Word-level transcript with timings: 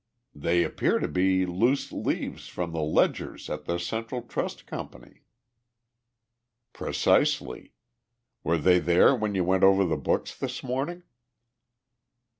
"They 0.33 0.63
appear 0.63 0.97
to 0.97 1.07
be 1.07 1.45
loose 1.45 1.91
leaves 1.91 2.47
from 2.47 2.71
the 2.71 2.81
ledgers 2.81 3.51
at 3.51 3.65
the 3.65 3.77
Central 3.77 4.23
Trust 4.23 4.65
Company." 4.65 5.21
"Precisely. 6.73 7.75
Were 8.43 8.57
they 8.57 8.79
there 8.79 9.15
when 9.15 9.35
you 9.35 9.43
went 9.43 9.63
over 9.63 9.85
the 9.85 9.97
books 9.97 10.35
this 10.35 10.63
morning?" 10.63 11.03